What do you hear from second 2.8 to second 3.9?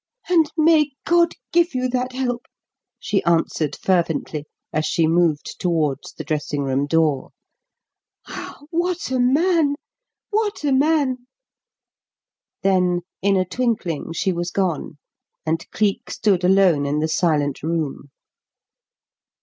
she answered